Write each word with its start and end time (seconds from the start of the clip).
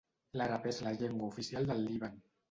L'àrab 0.39 0.63
és 0.69 0.79
la 0.85 0.93
llengua 1.01 1.27
oficial 1.33 1.69
del 1.73 1.85
Líban. 1.91 2.17